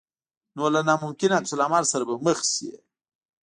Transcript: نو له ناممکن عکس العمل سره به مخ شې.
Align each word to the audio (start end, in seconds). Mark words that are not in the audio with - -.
نو 0.55 0.63
له 0.73 0.81
ناممکن 0.87 1.31
عکس 1.37 1.51
العمل 1.53 1.83
سره 1.91 2.03
به 2.09 2.15
مخ 2.25 2.39
شې. 2.53 2.71